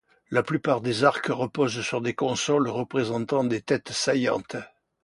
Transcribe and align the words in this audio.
La 0.31 0.41
plupart 0.41 0.81
des 0.81 1.03
arcs 1.03 1.27
reposent 1.29 1.83
sur 1.83 2.01
des 2.01 2.15
consoles 2.15 2.67
représentant 2.67 3.43
des 3.43 3.61
têtes 3.61 3.91
saillantes. 3.91 4.57